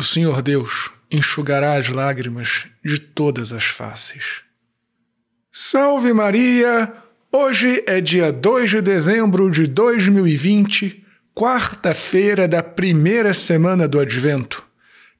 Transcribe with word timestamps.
O 0.00 0.02
Senhor 0.02 0.40
Deus 0.40 0.90
enxugará 1.10 1.76
as 1.76 1.90
lágrimas 1.90 2.68
de 2.82 2.98
todas 2.98 3.52
as 3.52 3.64
faces. 3.64 4.40
Salve 5.52 6.14
Maria! 6.14 6.90
Hoje 7.30 7.84
é 7.86 8.00
dia 8.00 8.32
2 8.32 8.70
de 8.70 8.80
dezembro 8.80 9.50
de 9.50 9.66
2020, 9.66 11.04
quarta-feira 11.34 12.48
da 12.48 12.62
primeira 12.62 13.34
semana 13.34 13.86
do 13.86 14.00
Advento. 14.00 14.66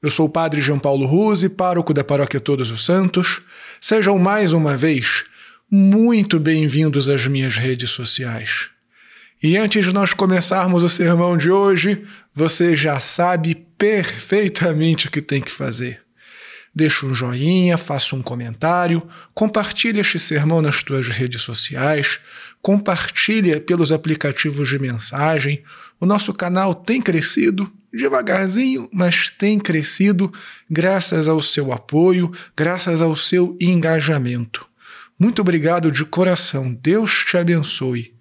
Eu 0.01 0.09
sou 0.09 0.25
o 0.25 0.31
Padre 0.31 0.59
João 0.59 0.79
Paulo 0.79 1.05
Ruse, 1.05 1.47
pároco 1.47 1.93
da 1.93 2.03
Paróquia 2.03 2.39
Todos 2.39 2.71
os 2.71 2.83
Santos. 2.83 3.43
Sejam 3.79 4.17
mais 4.17 4.51
uma 4.51 4.75
vez 4.75 5.25
muito 5.69 6.39
bem-vindos 6.39 7.07
às 7.07 7.27
minhas 7.27 7.55
redes 7.55 7.91
sociais. 7.91 8.70
E 9.43 9.57
antes 9.57 9.83
de 9.83 9.91
nós 9.91 10.13
começarmos 10.13 10.83
o 10.83 10.89
sermão 10.89 11.35
de 11.35 11.49
hoje, 11.49 12.05
você 12.31 12.75
já 12.75 12.99
sabe 12.99 13.55
perfeitamente 13.75 15.07
o 15.07 15.11
que 15.11 15.19
tem 15.19 15.41
que 15.41 15.51
fazer. 15.51 16.01
Deixa 16.75 17.07
um 17.07 17.13
joinha, 17.13 17.75
faça 17.75 18.15
um 18.15 18.21
comentário, 18.21 19.01
compartilhe 19.33 19.99
este 19.99 20.19
sermão 20.19 20.61
nas 20.61 20.83
tuas 20.83 21.07
redes 21.07 21.41
sociais, 21.41 22.19
compartilha 22.61 23.59
pelos 23.59 23.91
aplicativos 23.91 24.69
de 24.69 24.77
mensagem. 24.77 25.63
O 25.99 26.05
nosso 26.05 26.31
canal 26.31 26.75
tem 26.75 27.01
crescido 27.01 27.69
devagarzinho, 27.91 28.87
mas 28.93 29.31
tem 29.31 29.57
crescido 29.57 30.31
graças 30.69 31.27
ao 31.27 31.41
seu 31.41 31.73
apoio, 31.73 32.31
graças 32.55 33.01
ao 33.01 33.15
seu 33.15 33.57
engajamento. 33.59 34.67
Muito 35.19 35.41
obrigado 35.41 35.91
de 35.91 36.05
coração. 36.05 36.71
Deus 36.71 37.25
te 37.25 37.37
abençoe. 37.37 38.20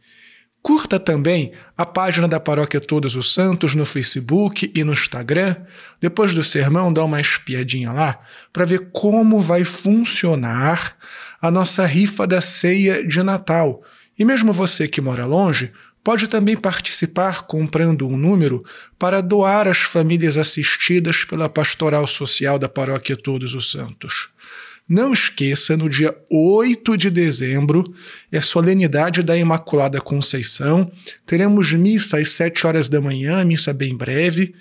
Curta 0.63 1.01
também 1.01 1.53
a 1.77 1.87
página 1.87 2.29
da 2.29 2.39
Paróquia 2.39 2.81
Todos 2.81 3.17
os 3.17 3.33
Santos 3.33 3.75
no 3.75 3.87
Facebook 3.87 4.71
e 4.75 4.85
no 4.85 4.93
Instagram. 4.93 5.57
Depois 5.99 6.35
do 6.35 6.45
sermão, 6.45 6.93
dá 6.93 7.03
uma 7.03 7.21
espiadinha 7.21 7.93
lá 7.93 8.19
para 8.53 8.67
ver 8.67 8.91
como 8.93 9.41
vai 9.41 9.65
funcionar 9.65 10.97
a 11.41 11.51
nossa 11.51 11.87
rifa 11.87 12.27
da 12.27 12.43
ceia 12.43 13.03
de 13.03 13.23
Natal. 13.23 13.83
E 14.19 14.25
mesmo 14.25 14.53
você 14.53 14.87
que 14.87 15.01
mora 15.01 15.25
longe, 15.25 15.73
pode 16.05 16.29
também 16.29 16.57
participar 16.57 17.47
comprando 17.47 18.07
um 18.07 18.17
número 18.17 18.63
para 18.99 19.23
doar 19.23 19.67
às 19.67 19.79
famílias 19.79 20.37
assistidas 20.37 21.25
pela 21.25 21.49
Pastoral 21.49 22.07
Social 22.07 22.59
da 22.59 22.69
Paróquia 22.69 23.17
Todos 23.17 23.55
os 23.55 23.71
Santos. 23.71 24.29
Não 24.91 25.13
esqueça, 25.13 25.77
no 25.77 25.89
dia 25.89 26.13
8 26.29 26.97
de 26.97 27.11
dezembro 27.11 27.95
é 28.33 28.41
solenidade 28.41 29.23
da 29.23 29.37
Imaculada 29.37 30.01
Conceição. 30.01 30.91
Teremos 31.25 31.73
missa 31.73 32.19
às 32.19 32.31
7 32.31 32.67
horas 32.67 32.89
da 32.89 33.01
manhã, 33.01 33.45
missa 33.45 33.73
bem 33.73 33.97
breve. 33.97 34.53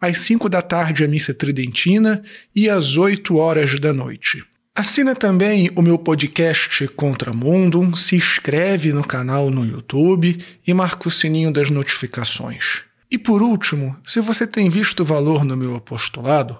Às 0.00 0.18
5 0.18 0.48
da 0.48 0.62
tarde, 0.62 1.02
a 1.02 1.08
missa 1.08 1.34
tridentina. 1.34 2.22
E 2.54 2.70
às 2.70 2.96
8 2.96 3.36
horas 3.36 3.80
da 3.80 3.92
noite. 3.92 4.44
Assina 4.72 5.16
também 5.16 5.68
o 5.74 5.82
meu 5.82 5.98
podcast 5.98 6.86
Contramundo, 6.86 7.96
se 7.96 8.14
inscreve 8.14 8.92
no 8.92 9.02
canal 9.02 9.50
no 9.50 9.66
YouTube 9.66 10.38
e 10.64 10.72
marca 10.72 11.08
o 11.08 11.10
sininho 11.10 11.52
das 11.52 11.70
notificações. 11.70 12.84
E 13.10 13.18
por 13.18 13.42
último, 13.42 13.96
se 14.04 14.20
você 14.20 14.46
tem 14.46 14.70
visto 14.70 15.04
valor 15.04 15.44
no 15.44 15.56
meu 15.56 15.74
apostolado, 15.74 16.56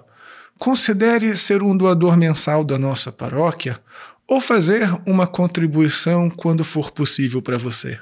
Considere 0.57 1.35
ser 1.35 1.61
um 1.61 1.75
doador 1.75 2.15
mensal 2.15 2.63
da 2.63 2.77
nossa 2.77 3.11
paróquia 3.11 3.79
ou 4.27 4.39
fazer 4.39 4.89
uma 5.05 5.27
contribuição 5.27 6.29
quando 6.29 6.63
for 6.63 6.91
possível 6.91 7.41
para 7.41 7.57
você. 7.57 7.99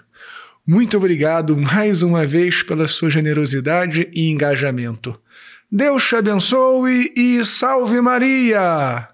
Muito 0.66 0.96
obrigado 0.96 1.58
mais 1.58 2.04
uma 2.04 2.26
vez 2.26 2.62
pela 2.62 2.88
sua 2.88 3.10
generosidade 3.10 4.10
e 4.14 4.30
engajamento. 4.30 5.20
Deus 5.72 6.08
te 6.08 6.16
abençoe 6.16 7.12
e 7.16 7.44
salve 7.44 8.00
Maria! 8.00 9.10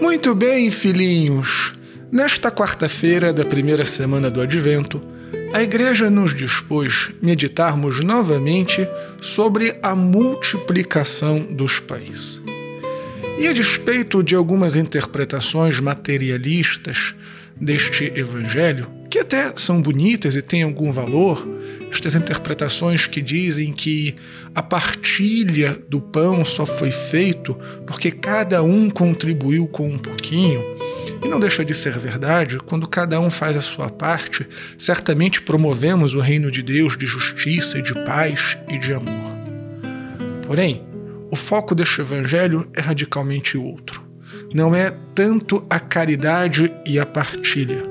Muito 0.00 0.34
bem, 0.34 0.70
filhinhos. 0.70 1.72
Nesta 2.12 2.50
quarta-feira 2.50 3.32
da 3.32 3.44
primeira 3.44 3.84
semana 3.84 4.30
do 4.30 4.40
Advento, 4.40 5.00
a 5.52 5.62
Igreja 5.62 6.08
nos 6.08 6.34
dispôs 6.34 7.10
meditarmos 7.20 8.00
novamente 8.00 8.86
sobre 9.20 9.76
a 9.82 9.96
multiplicação 9.96 11.40
dos 11.40 11.80
pães. 11.80 12.40
E 13.38 13.48
a 13.48 13.52
despeito 13.52 14.22
de 14.22 14.34
algumas 14.34 14.76
interpretações 14.76 15.80
materialistas 15.80 17.14
deste 17.60 18.04
evangelho, 18.14 18.88
que 19.10 19.18
até 19.18 19.52
são 19.56 19.82
bonitas 19.82 20.36
e 20.36 20.42
têm 20.42 20.62
algum 20.62 20.92
valor, 20.92 21.46
estas 21.90 22.14
interpretações 22.14 23.06
que 23.06 23.20
dizem 23.20 23.72
que 23.72 24.14
a 24.54 24.62
partilha 24.62 25.76
do 25.88 26.00
pão 26.00 26.44
só 26.44 26.64
foi 26.64 26.90
feito 26.90 27.58
porque 27.86 28.10
cada 28.12 28.62
um 28.62 28.88
contribuiu 28.88 29.66
com 29.66 29.88
um 29.88 29.98
pouquinho, 29.98 30.62
e 31.24 31.28
não 31.28 31.38
deixa 31.40 31.64
de 31.64 31.74
ser 31.74 31.98
verdade, 31.98 32.58
quando 32.58 32.88
cada 32.88 33.20
um 33.20 33.30
faz 33.30 33.56
a 33.56 33.60
sua 33.60 33.88
parte, 33.90 34.46
certamente 34.76 35.42
promovemos 35.42 36.14
o 36.14 36.20
reino 36.20 36.50
de 36.50 36.62
Deus 36.62 36.96
de 36.96 37.06
justiça, 37.06 37.80
de 37.82 37.94
paz 38.04 38.58
e 38.68 38.78
de 38.78 38.92
amor. 38.92 39.34
Porém, 40.46 40.82
o 41.30 41.36
foco 41.36 41.74
deste 41.74 42.00
evangelho 42.00 42.68
é 42.74 42.80
radicalmente 42.80 43.56
outro. 43.56 44.02
Não 44.52 44.74
é 44.74 44.90
tanto 45.14 45.64
a 45.70 45.78
caridade 45.78 46.72
e 46.84 46.98
a 46.98 47.06
partilha, 47.06 47.84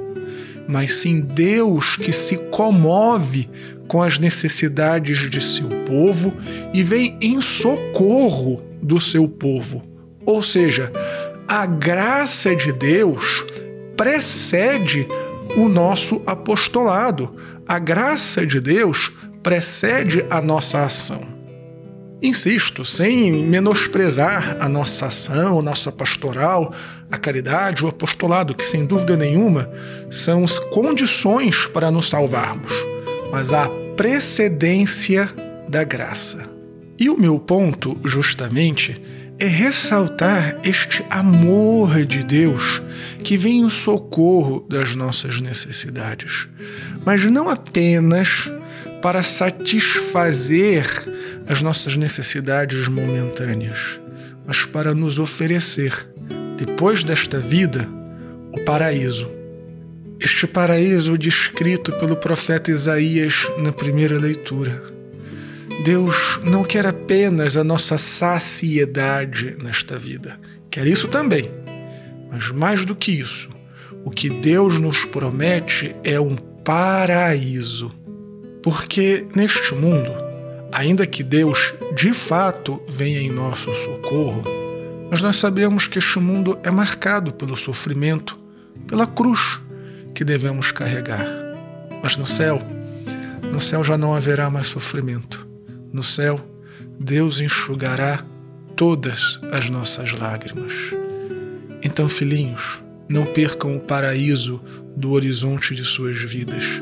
mas 0.68 0.94
sim 0.94 1.22
Deus 1.22 1.96
que 1.96 2.12
se 2.12 2.38
comove 2.52 3.50
com 3.88 4.02
as 4.02 4.20
necessidades 4.20 5.30
de 5.30 5.42
seu 5.42 5.68
povo 5.86 6.34
e 6.74 6.84
vem 6.84 7.18
em 7.22 7.42
socorro 7.42 8.62
do 8.82 9.00
seu 9.00 9.28
povo. 9.28 9.82
Ou 10.26 10.44
seja, 10.44 10.92
a 11.50 11.66
graça 11.66 12.56
de 12.56 12.72
Deus 12.72 13.44
precede 13.98 15.08
o 15.58 15.68
nosso 15.68 16.22
apostolado. 16.28 17.36
A 17.68 17.80
graça 17.80 18.46
de 18.46 18.60
Deus 18.60 19.12
precede 19.42 20.24
a 20.30 20.40
nossa 20.42 20.84
ação. 20.84 21.24
Insisto, 22.22 22.86
sem 22.86 23.32
menosprezar 23.32 24.58
a 24.60 24.70
nossa 24.70 25.08
ação, 25.08 25.60
nossa 25.64 25.92
pastoral, 25.92 26.72
a 27.12 27.18
caridade, 27.18 27.84
o 27.84 27.88
apostolado, 27.88 28.54
que 28.54 28.64
sem 28.64 28.86
dúvida 28.86 29.18
nenhuma 29.18 29.68
são 30.12 30.44
as 30.44 30.60
condições 30.60 31.66
para 31.66 31.90
nos 31.90 32.10
salvarmos, 32.10 32.72
mas 33.32 33.54
a 33.54 33.68
precedência 33.98 35.28
da 35.68 35.84
graça. 35.84 36.48
E 37.00 37.10
o 37.10 37.18
meu 37.18 37.40
ponto, 37.40 37.98
justamente, 38.06 39.02
é 39.40 39.48
ressaltar 39.48 40.60
este 40.64 41.04
amor 41.10 42.06
de 42.06 42.24
Deus 42.24 42.82
que 43.24 43.38
vem 43.38 43.60
em 43.60 43.70
socorro 43.70 44.66
das 44.70 44.96
nossas 44.96 45.40
necessidades, 45.40 46.50
mas 47.06 47.24
não 47.24 47.50
apenas 47.50 48.52
para 49.02 49.24
satisfazer 49.24 50.86
as 51.48 51.62
nossas 51.62 51.96
necessidades 51.96 52.90
momentâneas, 52.90 54.00
mas 54.46 54.66
para 54.66 54.94
nos 54.94 55.20
oferecer, 55.20 55.94
depois 56.58 57.04
desta 57.04 57.40
vida, 57.40 57.88
o 58.52 58.64
paraíso. 58.66 59.32
Este 60.20 60.46
paraíso 60.46 61.18
descrito 61.18 61.94
pelo 61.94 62.18
profeta 62.18 62.72
Isaías 62.72 63.48
na 63.64 63.72
primeira 63.72 64.20
leitura 64.20 64.99
Deus 65.84 66.42
não 66.44 66.62
quer 66.62 66.86
apenas 66.86 67.56
a 67.56 67.64
nossa 67.64 67.98
saciedade 67.98 69.56
nesta 69.64 69.98
vida, 69.98 70.38
quer 70.70 70.86
isso 70.86 71.08
também. 71.08 71.50
Mas 72.30 72.52
mais 72.52 72.84
do 72.84 72.94
que 72.94 73.12
isso, 73.14 73.50
o 74.04 74.12
que 74.12 74.30
Deus 74.30 74.80
nos 74.80 75.06
promete 75.06 75.96
é 76.04 76.20
um 76.20 76.36
paraíso. 76.36 77.94
Porque 78.62 79.26
neste 79.34 79.74
mundo, 79.74 80.12
ainda 80.74 81.08
que 81.08 81.24
Deus 81.24 81.74
de 81.96 82.14
fato 82.14 82.82
venha 82.90 83.22
em 83.22 83.32
nosso 83.32 83.74
socorro, 83.74 84.44
mas 85.10 85.22
nós 85.22 85.38
sabemos 85.38 85.88
que 85.88 85.98
este 85.98 86.20
mundo 86.20 86.60
é 86.62 86.70
marcado 86.70 87.34
pelo 87.34 87.56
sofrimento, 87.56 88.38
pela 88.86 89.08
cruz 89.08 89.62
que 90.14 90.26
devemos 90.26 90.74
carregar. 90.74 91.26
Mas 92.04 92.18
no 92.18 92.26
céu, 92.26 92.62
no 93.50 93.62
céu 93.62 93.82
já 93.82 93.98
não 93.98 94.14
haverá 94.14 94.50
mais 94.50 94.68
sofrimento 94.68 95.39
no 95.92 96.04
céu, 96.04 96.40
Deus 97.00 97.40
enxugará 97.40 98.24
todas 98.76 99.40
as 99.52 99.70
nossas 99.70 100.12
lágrimas. 100.14 100.74
Então, 101.82 102.08
filhinhos, 102.08 102.82
não 103.10 103.26
percam 103.26 103.76
o 103.76 103.82
paraíso 103.82 104.62
do 104.96 105.12
horizonte 105.12 105.74
de 105.74 105.84
suas 105.84 106.16
vidas. 106.16 106.82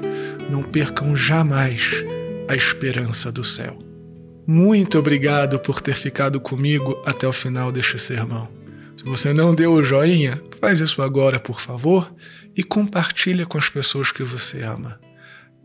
Não 0.49 0.61
percam 0.61 1.15
jamais 1.15 2.03
a 2.47 2.55
esperança 2.55 3.31
do 3.31 3.43
céu. 3.43 3.77
Muito 4.45 4.97
obrigado 4.97 5.59
por 5.59 5.81
ter 5.81 5.95
ficado 5.95 6.39
comigo 6.39 7.01
até 7.05 7.27
o 7.27 7.33
final 7.33 7.71
deste 7.71 7.99
sermão. 7.99 8.49
Se 8.95 9.03
você 9.03 9.33
não 9.33 9.53
deu 9.53 9.73
o 9.73 9.83
joinha, 9.83 10.41
faz 10.59 10.79
isso 10.79 11.01
agora, 11.01 11.39
por 11.39 11.59
favor, 11.59 12.11
e 12.55 12.63
compartilha 12.63 13.45
com 13.45 13.57
as 13.57 13.69
pessoas 13.69 14.11
que 14.11 14.23
você 14.23 14.63
ama. 14.63 14.99